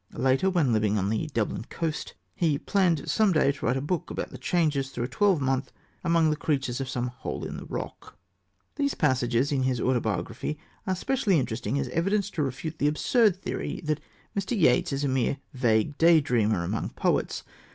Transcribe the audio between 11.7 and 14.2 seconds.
as evidence to refute the absurd theory that